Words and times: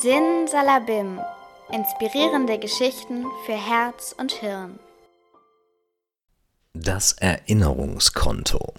Sin 0.00 0.46
Salabim. 0.46 1.18
Inspirierende 1.72 2.60
Geschichten 2.60 3.24
für 3.44 3.54
Herz 3.54 4.14
und 4.16 4.30
Hirn. 4.30 4.78
Das 6.72 7.14
Erinnerungskonto. 7.14 8.74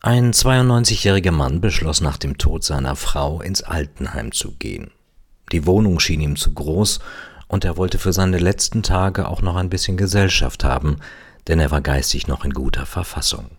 Ein 0.00 0.32
92-jähriger 0.32 1.32
Mann 1.32 1.60
beschloss 1.60 2.00
nach 2.00 2.18
dem 2.18 2.38
Tod 2.38 2.62
seiner 2.62 2.94
Frau 2.94 3.40
ins 3.40 3.64
Altenheim 3.64 4.30
zu 4.30 4.52
gehen. 4.52 4.92
Die 5.50 5.66
Wohnung 5.66 5.98
schien 5.98 6.20
ihm 6.20 6.36
zu 6.36 6.54
groß 6.54 7.00
und 7.48 7.64
er 7.64 7.76
wollte 7.76 7.98
für 7.98 8.12
seine 8.12 8.38
letzten 8.38 8.84
Tage 8.84 9.26
auch 9.26 9.42
noch 9.42 9.56
ein 9.56 9.70
bisschen 9.70 9.96
Gesellschaft 9.96 10.62
haben, 10.62 10.98
denn 11.48 11.58
er 11.58 11.72
war 11.72 11.80
geistig 11.80 12.28
noch 12.28 12.44
in 12.44 12.52
guter 12.52 12.86
Verfassung. 12.86 13.50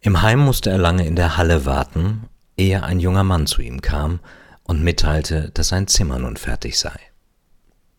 Im 0.00 0.22
Heim 0.22 0.38
musste 0.38 0.70
er 0.70 0.78
lange 0.78 1.06
in 1.06 1.14
der 1.14 1.36
Halle 1.36 1.66
warten, 1.66 2.29
ehe 2.60 2.82
ein 2.82 3.00
junger 3.00 3.24
Mann 3.24 3.46
zu 3.46 3.62
ihm 3.62 3.80
kam 3.80 4.20
und 4.64 4.84
mitteilte, 4.84 5.50
dass 5.54 5.68
sein 5.68 5.88
Zimmer 5.88 6.18
nun 6.18 6.36
fertig 6.36 6.78
sei. 6.78 6.98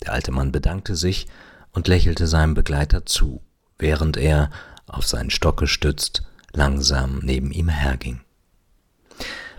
Der 0.04 0.14
alte 0.14 0.32
Mann 0.32 0.52
bedankte 0.52 0.96
sich 0.96 1.28
und 1.72 1.88
lächelte 1.88 2.28
seinem 2.28 2.54
Begleiter 2.54 3.06
zu, 3.06 3.42
während 3.80 4.18
er, 4.18 4.52
auf 4.88 5.08
seinen 5.08 5.32
Stock 5.32 5.58
gestützt, 5.58 6.24
langsam 6.54 7.20
neben 7.24 7.52
ihm 7.52 7.70
herging. 7.70 8.22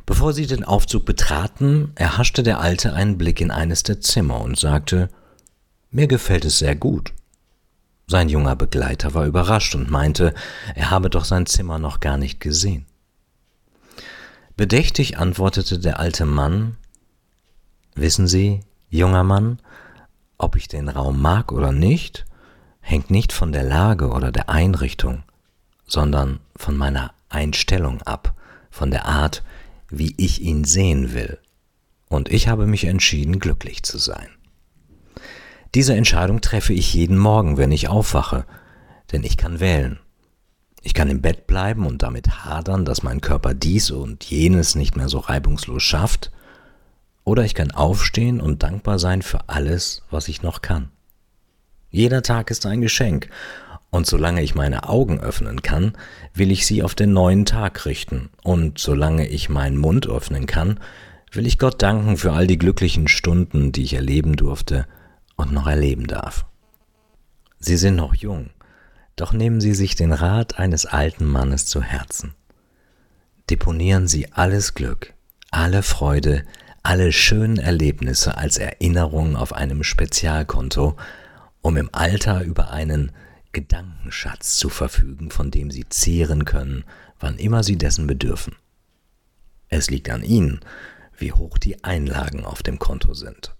Bevor 0.07 0.33
sie 0.33 0.47
den 0.47 0.65
Aufzug 0.65 1.05
betraten, 1.05 1.93
erhaschte 1.95 2.43
der 2.43 2.61
Alte 2.61 2.93
einen 2.93 3.19
Blick 3.19 3.41
in 3.41 3.51
eines 3.51 3.83
der 3.83 4.01
Zimmer 4.01 4.41
und 4.41 4.59
sagte 4.59 5.09
Mir 5.91 6.07
gefällt 6.07 6.45
es 6.45 6.59
sehr 6.59 6.77
gut. 6.77 7.13
Sein 8.09 8.29
junger 8.29 8.57
Begleiter 8.57 9.15
war 9.15 9.27
überrascht 9.27 9.75
und 9.75 9.91
meinte, 9.91 10.35
er 10.75 10.91
habe 10.91 11.09
doch 11.09 11.25
sein 11.25 11.47
Zimmer 11.47 11.79
noch 11.79 12.01
gar 12.01 12.19
nicht 12.19 12.41
gesehen. 12.41 12.87
Bedächtig 14.57 15.19
antwortete 15.19 15.79
der 15.79 15.99
alte 15.99 16.27
Mann 16.27 16.77
Wissen 17.95 18.27
Sie, 18.27 18.61
junger 18.89 19.23
Mann, 19.23 19.59
ob 20.39 20.57
ich 20.57 20.67
den 20.67 20.89
Raum 20.89 21.21
mag 21.21 21.53
oder 21.53 21.73
nicht, 21.73 22.25
hängt 22.81 23.11
nicht 23.11 23.33
von 23.33 23.53
der 23.53 23.63
Lage 23.63 24.09
oder 24.11 24.33
der 24.33 24.49
Einrichtung, 24.49 25.23
sondern 25.87 26.41
von 26.57 26.77
meiner 26.77 27.13
Einstellung 27.29 28.03
ab, 28.03 28.35
von 28.71 28.91
der 28.91 29.07
Art, 29.07 29.43
wie 29.89 30.15
ich 30.17 30.41
ihn 30.41 30.65
sehen 30.65 31.13
will. 31.13 31.39
Und 32.09 32.31
ich 32.31 32.49
habe 32.49 32.67
mich 32.67 32.85
entschieden, 32.85 33.39
glücklich 33.39 33.83
zu 33.83 33.99
sein. 33.99 34.29
Diese 35.75 35.95
Entscheidung 35.95 36.41
treffe 36.41 36.73
ich 36.73 36.93
jeden 36.93 37.17
Morgen, 37.17 37.57
wenn 37.57 37.73
ich 37.73 37.89
aufwache, 37.89 38.45
denn 39.13 39.23
ich 39.23 39.37
kann 39.37 39.61
wählen. 39.61 39.99
Ich 40.83 40.95
kann 40.95 41.09
im 41.09 41.23
Bett 41.23 41.47
bleiben 41.47 41.87
und 41.87 42.03
damit 42.03 42.45
hadern, 42.45 42.85
dass 42.85 43.03
mein 43.03 43.21
Körper 43.21 43.55
dies 43.55 43.91
und 43.91 44.25
jenes 44.25 44.75
nicht 44.75 44.97
mehr 44.97 45.09
so 45.09 45.19
reibungslos 45.19 45.83
schafft, 45.83 46.31
oder 47.25 47.45
ich 47.45 47.55
kann 47.55 47.71
aufstehen 47.71 48.41
und 48.41 48.65
dankbar 48.65 48.99
sein 48.99 49.23
für 49.23 49.49
alles, 49.49 50.03
was 50.11 50.27
ich 50.27 50.43
noch 50.43 50.61
kann. 50.61 50.91
Jeder 51.91 52.23
Tag 52.23 52.51
ist 52.51 52.67
ein 52.67 52.81
Geschenk, 52.81 53.29
und 53.91 54.07
solange 54.07 54.43
ich 54.43 54.55
meine 54.55 54.89
Augen 54.89 55.21
öffnen 55.21 55.63
kann, 55.63 55.93
will 56.35 56.51
ich 56.51 56.67
sie 56.67 56.83
auf 56.83 56.95
den 56.95 57.13
neuen 57.13 57.45
Tag 57.45 57.85
richten, 57.87 58.31
und 58.43 58.79
solange 58.79 59.29
ich 59.29 59.49
meinen 59.49 59.77
Mund 59.77 60.09
öffnen 60.09 60.47
kann, 60.47 60.81
will 61.31 61.47
ich 61.47 61.59
Gott 61.59 61.81
danken 61.81 62.17
für 62.17 62.33
all 62.33 62.47
die 62.47 62.59
glücklichen 62.59 63.07
Stunden, 63.07 63.71
die 63.71 63.85
ich 63.85 63.95
erleben 63.95 64.35
durfte 64.35 64.87
und 65.37 65.53
noch 65.53 65.67
erleben 65.67 66.07
darf. 66.07 66.45
Sie 67.59 67.77
sind 67.77 67.95
noch 67.95 68.15
jung, 68.15 68.51
doch 69.17 69.33
nehmen 69.33 69.61
Sie 69.61 69.75
sich 69.75 69.95
den 69.95 70.13
Rat 70.13 70.59
eines 70.59 70.87
alten 70.87 71.25
Mannes 71.25 71.67
zu 71.67 71.83
Herzen. 71.83 72.35
Deponieren 73.51 74.09
Sie 74.09 74.33
alles 74.33 74.75
Glück, 74.75 75.15
alle 75.51 75.83
Freude, 75.83 76.45
alle 76.83 77.13
schönen 77.13 77.59
Erlebnisse 77.59 78.37
als 78.37 78.59
Erinnerung 78.59 79.37
auf 79.37 79.53
einem 79.53 79.85
Spezialkonto, 79.85 80.97
um 81.61 81.77
im 81.77 81.91
Alter 81.93 82.43
über 82.43 82.71
einen 82.71 83.13
Gedankenschatz 83.53 84.57
zu 84.57 84.69
verfügen, 84.69 85.31
von 85.31 85.51
dem 85.51 85.71
Sie 85.71 85.87
zehren 85.89 86.45
können, 86.45 86.85
wann 87.21 87.39
immer 87.39 87.63
Sie 87.63 87.77
dessen 87.77 88.07
bedürfen. 88.07 88.57
Es 89.69 89.91
liegt 89.91 90.11
an 90.11 90.23
Ihnen, 90.23 90.61
wie 91.17 91.33
hoch 91.33 91.59
die 91.59 91.85
Einlagen 91.85 92.45
auf 92.45 92.63
dem 92.63 92.79
Konto 92.79 93.15
sind. 93.15 93.55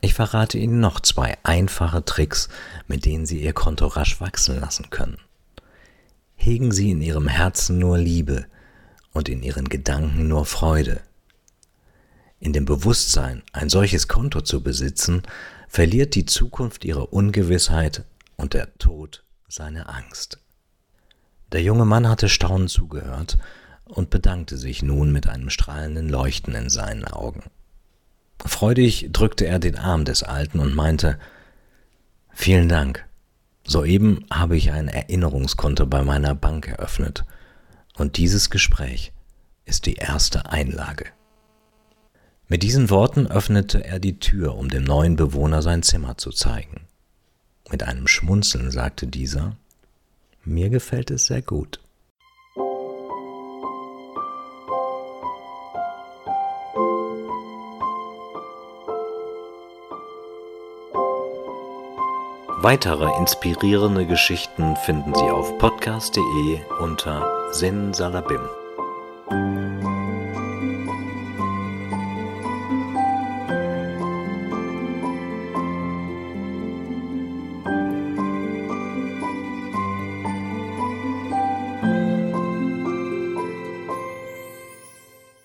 Ich 0.00 0.14
verrate 0.14 0.58
Ihnen 0.58 0.80
noch 0.80 1.00
zwei 1.00 1.36
einfache 1.42 2.04
Tricks, 2.04 2.48
mit 2.86 3.04
denen 3.04 3.26
Sie 3.26 3.42
Ihr 3.42 3.52
Konto 3.52 3.86
rasch 3.86 4.20
wachsen 4.20 4.60
lassen 4.60 4.90
können. 4.90 5.18
Hegen 6.36 6.70
Sie 6.70 6.90
in 6.90 7.02
Ihrem 7.02 7.26
Herzen 7.26 7.78
nur 7.78 7.98
Liebe 7.98 8.46
und 9.12 9.28
in 9.28 9.42
Ihren 9.42 9.68
Gedanken 9.68 10.28
nur 10.28 10.46
Freude. 10.46 11.00
In 12.40 12.52
dem 12.52 12.64
Bewusstsein, 12.64 13.42
ein 13.52 13.68
solches 13.68 14.06
Konto 14.06 14.40
zu 14.42 14.62
besitzen, 14.62 15.22
verliert 15.68 16.14
die 16.14 16.24
Zukunft 16.24 16.84
ihre 16.84 17.06
Ungewissheit 17.06 18.04
und 18.36 18.54
der 18.54 18.78
Tod 18.78 19.24
seine 19.48 19.88
Angst. 19.88 20.38
Der 21.50 21.62
junge 21.62 21.84
Mann 21.84 22.08
hatte 22.08 22.28
staunend 22.28 22.70
zugehört 22.70 23.38
und 23.84 24.10
bedankte 24.10 24.56
sich 24.56 24.82
nun 24.82 25.10
mit 25.10 25.28
einem 25.28 25.50
strahlenden 25.50 26.08
Leuchten 26.08 26.54
in 26.54 26.70
seinen 26.70 27.04
Augen. 27.06 27.42
Freudig 28.44 29.10
drückte 29.12 29.46
er 29.46 29.58
den 29.58 29.76
Arm 29.76 30.04
des 30.04 30.22
Alten 30.22 30.60
und 30.60 30.74
meinte 30.74 31.18
Vielen 32.32 32.68
Dank. 32.68 33.04
Soeben 33.64 34.24
habe 34.32 34.56
ich 34.56 34.70
ein 34.70 34.88
Erinnerungskonto 34.88 35.86
bei 35.86 36.02
meiner 36.02 36.34
Bank 36.34 36.68
eröffnet, 36.68 37.24
und 37.96 38.16
dieses 38.16 38.48
Gespräch 38.48 39.12
ist 39.64 39.86
die 39.86 39.96
erste 39.96 40.50
Einlage. 40.50 41.06
Mit 42.46 42.62
diesen 42.62 42.88
Worten 42.88 43.26
öffnete 43.26 43.84
er 43.84 43.98
die 43.98 44.18
Tür, 44.18 44.54
um 44.54 44.70
dem 44.70 44.84
neuen 44.84 45.16
Bewohner 45.16 45.60
sein 45.60 45.82
Zimmer 45.82 46.16
zu 46.16 46.30
zeigen. 46.30 46.86
Mit 47.70 47.82
einem 47.82 48.06
Schmunzeln 48.06 48.70
sagte 48.70 49.06
dieser 49.06 49.56
Mir 50.44 50.70
gefällt 50.70 51.10
es 51.10 51.26
sehr 51.26 51.42
gut. 51.42 51.80
Weitere 62.60 63.16
inspirierende 63.18 64.04
Geschichten 64.04 64.74
finden 64.84 65.14
Sie 65.14 65.30
auf 65.30 65.56
podcast.de 65.58 66.58
unter 66.80 67.52
Sin 67.52 67.94
Salabim. 67.94 68.40